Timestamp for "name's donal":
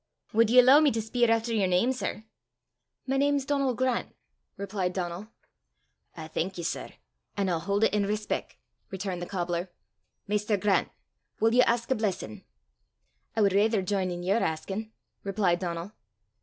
3.17-3.75